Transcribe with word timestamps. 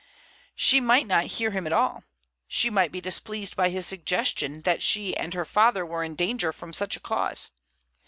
She 0.55 0.81
might 0.81 1.05
not 1.05 1.27
hear 1.37 1.51
him 1.51 1.67
at 1.67 1.73
all. 1.73 2.03
She 2.47 2.71
might 2.71 2.91
be 2.91 3.01
displeased 3.01 3.55
by 3.55 3.69
his 3.69 3.85
suggestion 3.85 4.61
that 4.61 4.81
she 4.81 5.15
and 5.15 5.35
her 5.35 5.45
father 5.45 5.85
were 5.85 6.03
in 6.03 6.15
danger 6.15 6.51
from 6.51 6.73
such 6.73 6.95
a 6.97 7.01
cause. 7.01 7.51